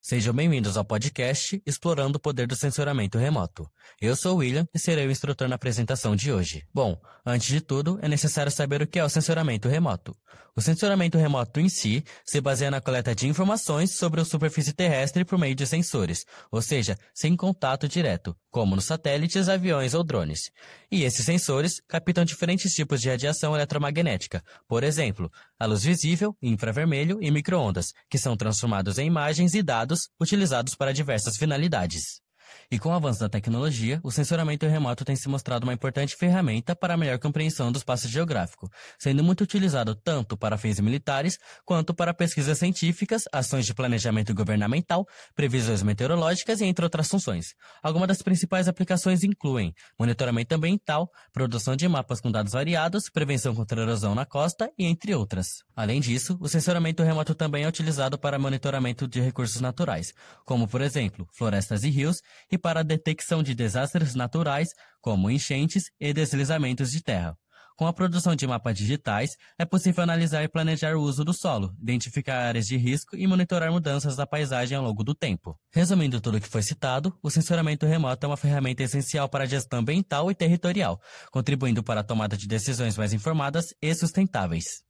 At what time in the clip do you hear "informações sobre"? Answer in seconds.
13.28-14.22